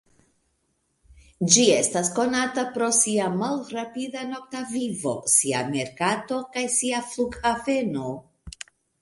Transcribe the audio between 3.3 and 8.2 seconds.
malrapida nokta vivo, sia merkato kaj sia flughaveno.